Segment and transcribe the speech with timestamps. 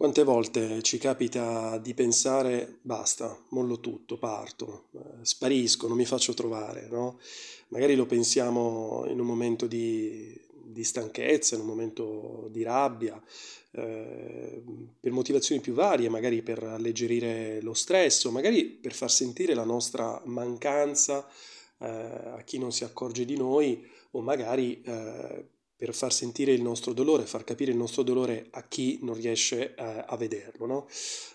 [0.00, 6.32] Quante volte ci capita di pensare basta, mollo tutto, parto, eh, sparisco, non mi faccio
[6.32, 7.20] trovare, no?
[7.68, 13.22] Magari lo pensiamo in un momento di, di stanchezza, in un momento di rabbia,
[13.72, 14.62] eh,
[14.98, 20.18] per motivazioni più varie, magari per alleggerire lo stress magari per far sentire la nostra
[20.24, 21.28] mancanza
[21.76, 25.44] eh, a chi non si accorge di noi o magari eh,
[25.80, 29.72] per far sentire il nostro dolore, far capire il nostro dolore a chi non riesce
[29.78, 30.66] a, a vederlo.
[30.66, 30.86] No?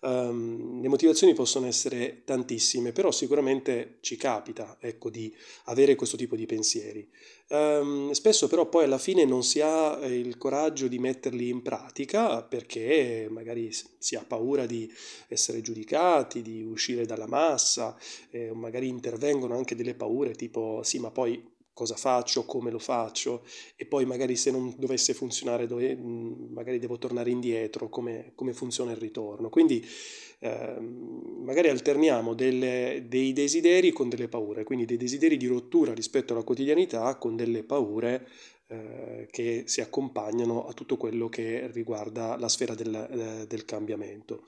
[0.00, 5.30] Um, le motivazioni possono essere tantissime, però sicuramente ci capita ecco, di
[5.64, 7.06] avere questo tipo di pensieri.
[7.48, 12.42] Um, spesso però poi alla fine non si ha il coraggio di metterli in pratica
[12.42, 14.90] perché magari si ha paura di
[15.28, 17.94] essere giudicati, di uscire dalla massa,
[18.30, 23.42] eh, magari intervengono anche delle paure tipo sì ma poi cosa faccio, come lo faccio
[23.74, 28.90] e poi magari se non dovesse funzionare dove, magari devo tornare indietro, come, come funziona
[28.90, 29.48] il ritorno.
[29.48, 29.82] Quindi
[30.40, 36.34] eh, magari alterniamo delle, dei desideri con delle paure, quindi dei desideri di rottura rispetto
[36.34, 38.28] alla quotidianità con delle paure
[38.70, 44.44] eh, che si accompagnano a tutto quello che riguarda la sfera del, eh, del cambiamento.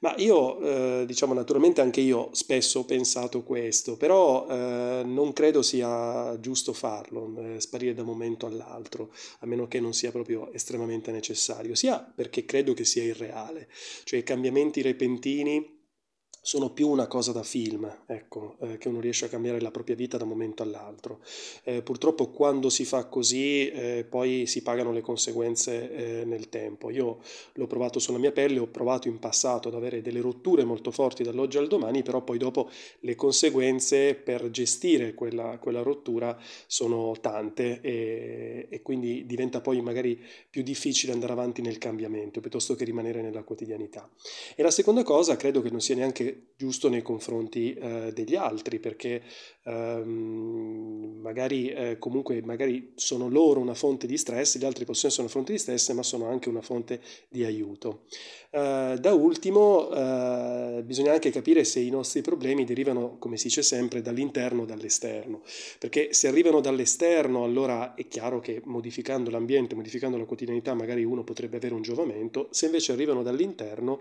[0.00, 5.62] Ma io, eh, diciamo naturalmente anche io spesso ho pensato questo, però eh, non credo
[5.62, 10.52] sia giusto farlo, eh, sparire da un momento all'altro, a meno che non sia proprio
[10.52, 13.68] estremamente necessario, sia perché credo che sia irreale,
[14.02, 15.81] cioè i cambiamenti repentini
[16.44, 19.94] sono più una cosa da film, ecco, eh, che uno riesce a cambiare la propria
[19.94, 21.20] vita da un momento all'altro.
[21.62, 26.90] Eh, purtroppo quando si fa così eh, poi si pagano le conseguenze eh, nel tempo.
[26.90, 27.20] Io
[27.52, 31.22] l'ho provato sulla mia pelle, ho provato in passato ad avere delle rotture molto forti
[31.22, 32.68] dall'oggi al domani, però poi dopo
[33.00, 40.20] le conseguenze per gestire quella, quella rottura sono tante e, e quindi diventa poi magari
[40.50, 44.10] più difficile andare avanti nel cambiamento piuttosto che rimanere nella quotidianità.
[44.56, 46.30] E la seconda cosa credo che non sia neanche
[46.62, 49.20] giusto nei confronti eh, degli altri, perché
[49.64, 55.26] ehm, magari eh, comunque magari sono loro una fonte di stress, gli altri possono essere
[55.26, 58.04] una fonte di stress, ma sono anche una fonte di aiuto.
[58.50, 63.62] Eh, da ultimo, eh, bisogna anche capire se i nostri problemi derivano, come si dice
[63.62, 65.42] sempre, dall'interno o dall'esterno,
[65.80, 71.24] perché se arrivano dall'esterno, allora è chiaro che modificando l'ambiente, modificando la quotidianità, magari uno
[71.24, 74.00] potrebbe avere un giovamento, se invece arrivano dall'interno,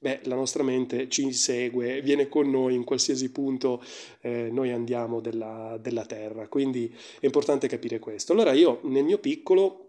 [0.00, 3.82] beh, la nostra mente ci segue segue, viene con noi in qualsiasi punto
[4.20, 6.48] eh, noi andiamo della, della Terra.
[6.48, 8.32] Quindi è importante capire questo.
[8.32, 9.86] Allora io nel mio piccolo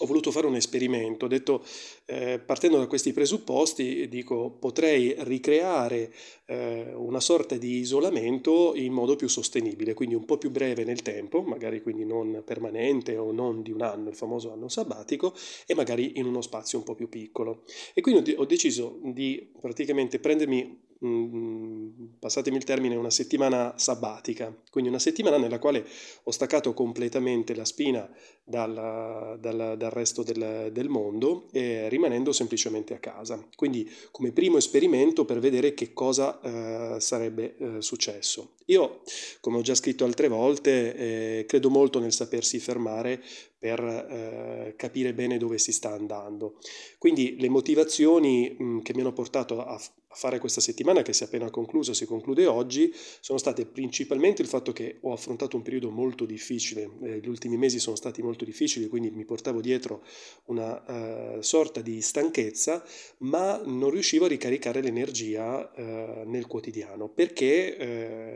[0.00, 1.64] ho voluto fare un esperimento, ho detto,
[2.04, 6.12] eh, partendo da questi presupposti, dico, potrei ricreare
[6.46, 11.02] eh, una sorta di isolamento in modo più sostenibile, quindi un po' più breve nel
[11.02, 15.34] tempo, magari quindi non permanente o non di un anno, il famoso anno sabbatico,
[15.66, 17.64] e magari in uno spazio un po' più piccolo.
[17.92, 24.90] E quindi ho deciso di praticamente prendermi Mm, passatemi il termine, una settimana sabbatica, quindi
[24.90, 25.86] una settimana nella quale
[26.24, 28.10] ho staccato completamente la spina
[28.42, 33.46] dal, dal, dal resto del, del, mondo, eh, rimanendo semplicemente a casa.
[33.54, 38.54] Quindi come primo esperimento per vedere che cosa eh, sarebbe eh, successo.
[38.66, 39.02] Io,
[39.40, 43.22] come ho già scritto altre volte, eh, credo molto nel sapersi fermare
[43.58, 46.58] per eh, capire bene dove si sta andando.
[46.96, 49.80] Quindi le motivazioni mh, mm, che mi hanno portato a, a,
[50.10, 54.48] fare questa settimana, che si è appena conclusa, si conclude oggi, sono state principalmente il
[54.48, 58.44] fatto che ho affrontato un periodo molto difficile, eh, gli ultimi mesi sono stati molto
[58.44, 60.02] difficili, quindi mi portavo dietro
[60.46, 62.82] una uh, sorta di stanchezza,
[63.18, 67.76] ma non riuscivo a ricaricare l'energia uh, nel quotidiano, perché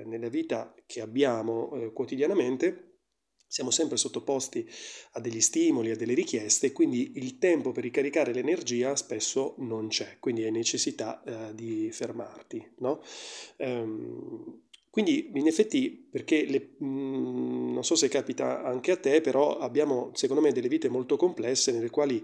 [0.04, 2.91] uh, nella vita che abbiamo quotidianamente,
[3.52, 4.66] siamo sempre sottoposti
[5.12, 9.88] a degli stimoli, a delle richieste, e quindi il tempo per ricaricare l'energia spesso non
[9.88, 12.66] c'è, quindi hai necessità eh, di fermarti.
[12.78, 13.02] No?
[13.58, 14.61] Um,
[14.92, 19.56] quindi in effetti, perché le, mh, mm, non so se capita anche a te, però
[19.56, 22.22] abbiamo secondo me delle vite molto complesse nelle quali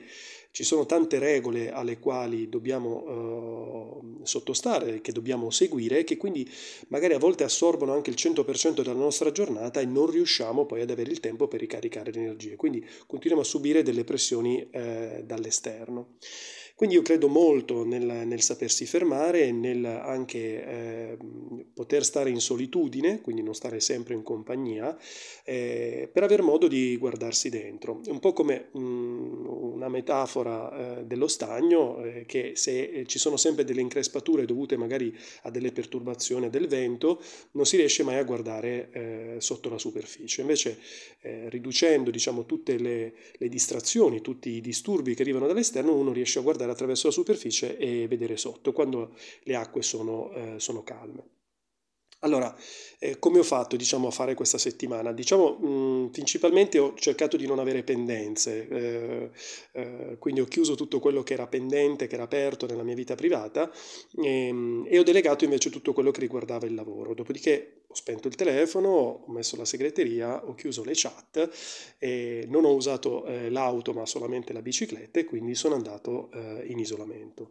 [0.51, 6.47] ci sono tante regole alle quali dobbiamo uh, sottostare, che dobbiamo seguire, che quindi
[6.89, 10.91] magari a volte assorbono anche il 100% della nostra giornata e non riusciamo poi ad
[10.91, 12.57] avere il tempo per ricaricare le energie.
[12.57, 16.17] Quindi continuiamo a subire delle pressioni eh, dall'esterno.
[16.79, 21.17] Quindi io credo molto nel, nel sapersi fermare, nel anche eh,
[21.75, 24.97] poter stare in solitudine, quindi non stare sempre in compagnia,
[25.45, 28.01] eh, per aver modo di guardarsi dentro.
[28.07, 28.79] Un po' come mh,
[29.89, 35.17] una metafora eh, dello stagno, eh, che se ci sono sempre delle increspature dovute magari
[35.43, 37.21] a delle perturbazioni del vento,
[37.53, 40.43] non si riesce mai a guardare eh, sotto la superficie.
[40.43, 40.79] Invece
[41.23, 46.39] eh, riducendo diciamo, tutte le, le distrazioni, tutti i disturbi che arrivano dall'esterno, uno riesce
[46.39, 49.15] a guardare guardare attraverso la superficie e vedere sotto quando
[49.45, 51.38] le acque sono, eh, sono calme.
[52.23, 52.53] Allora,
[52.99, 55.13] eh, come ho fatto diciamo, a fare questa settimana?
[55.13, 59.31] Diciamo, mh, principalmente ho cercato di non avere pendenze, eh,
[59.73, 63.15] eh, quindi ho chiuso tutto quello che era pendente, che era aperto nella mia vita
[63.15, 63.71] privata
[64.21, 67.15] e, ehm, e ho delegato invece tutto quello che riguardava il lavoro.
[67.15, 68.89] Dopodiché ho spento il telefono,
[69.27, 71.49] ho messo la segreteria, ho chiuso le chat,
[71.97, 76.67] e non ho usato eh, l'auto ma solamente la bicicletta e quindi sono andato eh,
[76.67, 77.51] in isolamento.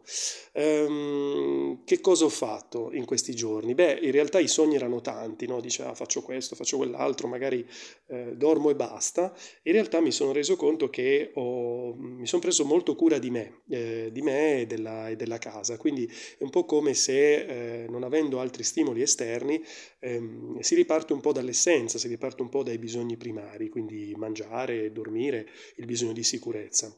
[0.52, 3.74] Ehm, che cosa ho fatto in questi giorni?
[3.74, 5.60] Beh, in realtà i sogni erano tanti, no?
[5.60, 7.68] dice ah, faccio questo, faccio quell'altro, magari
[8.06, 9.34] eh, dormo e basta.
[9.62, 13.62] In realtà mi sono reso conto che ho, mi sono preso molto cura di me,
[13.68, 17.88] eh, di me e della, e della, casa, quindi è un po' come se eh,
[17.88, 19.62] non avendo altri stimoli esterni
[20.00, 24.14] ehm, Ehm, si riparte un po' dall'essenza, si riparte un po' dai bisogni primari, quindi
[24.16, 26.94] mangiare, dormire, il bisogno di sicurezza.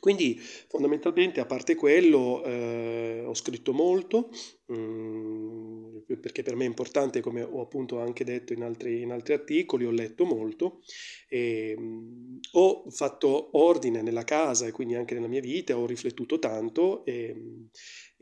[0.00, 4.28] Quindi fondamentalmente a parte quello eh, ho scritto molto,
[4.66, 9.12] mh, mm, perché per me è importante, come ho appunto anche detto in altri, in
[9.12, 10.82] altri articoli, ho letto molto,
[11.26, 15.86] e, mh, mm, ho fatto ordine nella casa e quindi anche nella mia vita, ho
[15.86, 17.34] riflettuto tanto e,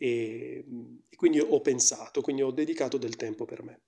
[0.03, 0.65] e,
[1.09, 3.81] e quindi ho pensato, quindi ho dedicato del tempo per me.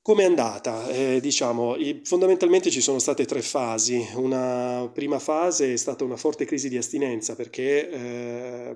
[0.00, 0.88] Come è andata?
[0.90, 4.06] Eh, diciamo, fondamentalmente ci sono state tre fasi.
[4.16, 8.74] Una prima fase è stata una forte crisi di astinenza perché eh,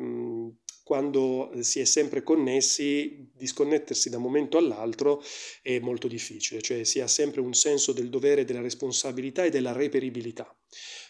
[0.88, 5.22] quando si è sempre connessi, disconnettersi da un momento all'altro
[5.60, 9.72] è molto difficile, cioè si ha sempre un senso del dovere, della responsabilità e della
[9.72, 10.50] reperibilità.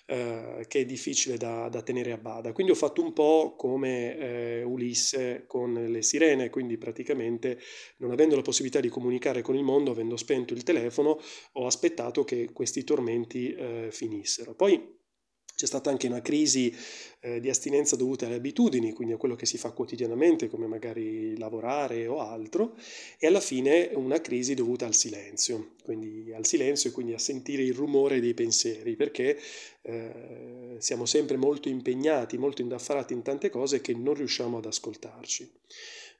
[0.06, 2.52] Eh, che è difficile da, da, tenere a bada.
[2.52, 7.60] Quindi ho fatto un po' come eh, Ulisse con le sirene, quindi praticamente
[7.98, 11.20] non avendo la possibilità di comunicare con il mondo, avendo spento il telefono,
[11.52, 14.54] ho aspettato che questi tormenti eh, finissero.
[14.54, 14.97] Poi
[15.58, 16.72] c'è stata anche una crisi
[17.18, 21.36] eh, di astinenza dovuta alle abitudini, quindi a quello che si fa quotidianamente, come magari
[21.36, 22.76] lavorare o altro,
[23.18, 27.64] e alla fine una crisi dovuta al silenzio, quindi al silenzio e quindi a sentire
[27.64, 29.36] il rumore dei pensieri, perché
[29.82, 35.50] eh, siamo sempre molto impegnati, molto indaffarati in tante cose che non riusciamo ad ascoltarci.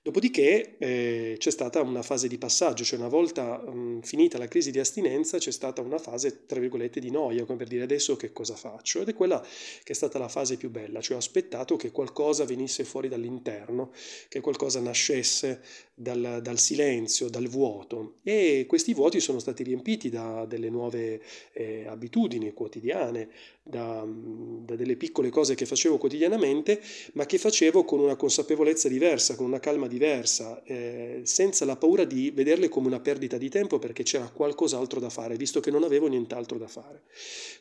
[0.00, 4.70] Dopodiché eh, c'è stata una fase di passaggio, cioè una volta mh, finita la crisi
[4.70, 8.32] di astinenza c'è stata una fase, tra virgolette, di noia, come per dire adesso che
[8.32, 9.00] cosa faccio?
[9.00, 12.44] Ed è quella che è stata la fase più bella, cioè ho aspettato che qualcosa
[12.44, 13.92] venisse fuori dall'interno,
[14.28, 15.60] che qualcosa nascesse
[15.94, 18.14] dal, dal silenzio, dal vuoto.
[18.22, 21.20] E questi vuoti sono stati riempiti da delle nuove
[21.52, 23.28] eh, abitudini quotidiane,
[23.68, 26.80] da, da delle piccole cose che facevo quotidianamente,
[27.12, 32.04] ma che facevo con una consapevolezza diversa, con una calma diversa, eh, senza la paura
[32.04, 35.84] di vederle come una perdita di tempo perché c'era qualcos'altro da fare, visto che non
[35.84, 37.02] avevo nient'altro da fare.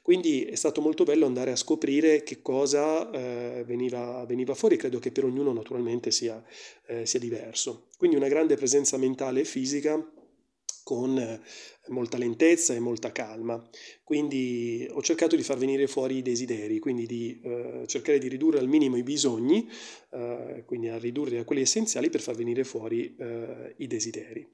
[0.01, 4.99] Quindi è stato molto bello andare a scoprire che cosa eh, veniva, veniva, fuori, credo
[4.99, 6.41] che per ognuno naturalmente sia,
[6.85, 7.87] eh, sia diverso.
[7.97, 10.01] Quindi una grande presenza mentale e fisica
[10.87, 11.41] con eh,
[11.87, 13.61] molta lentezza e molta calma.
[14.05, 18.59] Quindi ho cercato di far venire fuori i desideri, quindi di eh, cercare di ridurre
[18.59, 19.69] al minimo i bisogni,
[20.11, 24.47] eh, quindi a ridurre a quelli essenziali per far venire fuori eh, i desideri.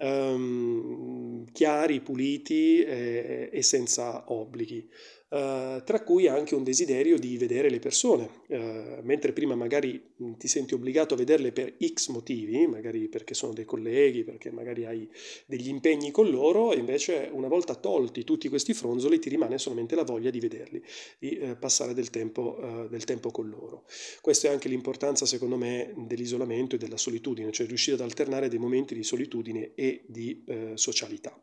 [0.00, 4.86] Um, chiari, puliti e, e senza obblighi.
[5.30, 10.48] Uh, tra cui anche un desiderio di vedere le persone, uh, mentre prima magari ti
[10.48, 15.08] senti obbligato a vederle per X motivi, magari perché sono dei colleghi, perché magari hai
[15.46, 19.94] degli impegni con loro, e invece una volta tolti tutti questi fronzoli ti rimane solamente
[19.94, 20.82] la voglia di vederli,
[21.20, 23.84] di uh, passare del tempo, del tempo con loro.
[24.20, 28.58] Questa è anche l'importanza secondo me dell'isolamento e della solitudine, cioè riuscire ad alternare dei
[28.58, 30.42] momenti di solitudine e di
[30.74, 31.40] socialità.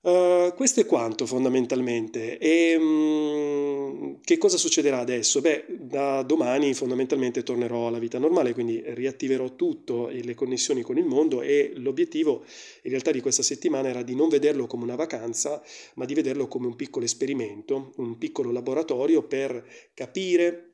[0.00, 2.38] Uh, questo è quanto fondamentalmente.
[2.38, 5.40] E um, che cosa succederà adesso?
[5.40, 10.98] Beh, da domani fondamentalmente tornerò alla vita normale, quindi riattiverò tutto e le connessioni con
[10.98, 12.44] il mondo e l'obiettivo
[12.82, 15.60] in realtà di questa settimana era di non vederlo come una vacanza,
[15.94, 20.67] ma di vederlo come un piccolo esperimento, un piccolo laboratorio per capire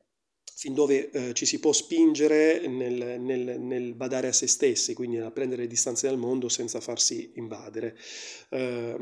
[0.56, 5.18] fin dove eh, ci si può spingere nel, nel, nel, badare a se stessi, quindi
[5.18, 7.96] a prendere le distanze dal mondo senza farsi invadere.
[8.50, 8.96] Eh,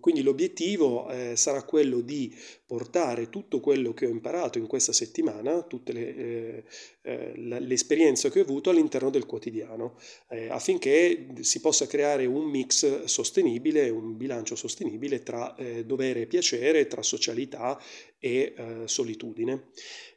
[0.00, 2.34] quindi l'obiettivo eh, sarà quello di
[2.66, 6.64] portare tutto quello che ho imparato in questa settimana, tutte le, eh,
[7.02, 9.98] eh, l'esperienza che ho avuto all'interno del quotidiano,
[10.30, 16.86] eh, affinché si possa creare un mix sostenibile, un bilancio sostenibile tra dovere e piacere,
[16.86, 17.78] tra socialità
[18.24, 18.54] e
[18.86, 19.68] solitudine.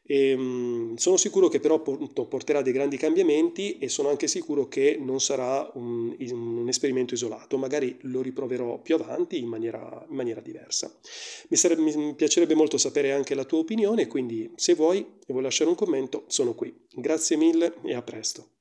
[0.09, 4.97] E, mh, sono sicuro che però porterà dei grandi cambiamenti e sono anche sicuro che
[4.97, 10.39] non sarà un, un esperimento isolato, magari lo riproverò più avanti in maniera, in maniera
[10.39, 10.97] diversa.
[11.49, 15.43] Mi, sarebbe, mi piacerebbe molto sapere anche la tua opinione, quindi se vuoi e vuoi
[15.43, 16.73] lasciare un commento, sono qui.
[16.89, 18.56] Grazie mille e a presto.